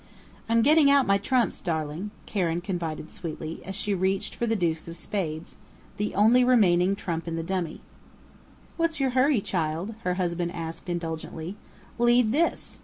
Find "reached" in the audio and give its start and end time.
3.93-4.33